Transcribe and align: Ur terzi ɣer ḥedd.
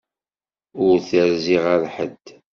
Ur 0.85 0.95
terzi 1.09 1.57
ɣer 1.65 1.81
ḥedd. 1.95 2.25